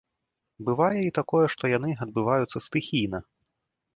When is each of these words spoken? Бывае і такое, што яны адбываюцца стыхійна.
Бывае 0.67 1.01
і 1.07 1.11
такое, 1.19 1.41
што 1.55 1.63
яны 1.77 1.93
адбываюцца 2.05 2.57
стыхійна. 2.69 3.19